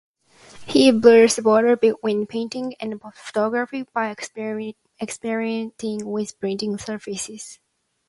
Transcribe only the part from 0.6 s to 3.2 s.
He blurs the border between painting and